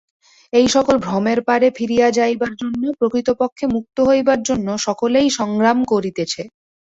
এই-সকল 0.53 0.95
ভ্রমের 0.97 1.39
পারে 1.47 1.67
ফিরিয়া 1.77 2.07
যাইবার 2.17 2.51
জন্য, 2.61 2.83
প্রকৃতপক্ষে 2.99 3.65
মু্ক্ত 3.75 3.97
হইবার 4.09 4.39
জন্য 4.43 4.67
সকলেই 4.87 5.27
সংগ্রাম 5.39 5.77
করিতেছে। 5.91 6.41